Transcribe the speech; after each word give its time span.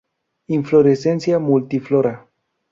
Inflorescencia 0.47 1.37
multiflora. 1.37 2.25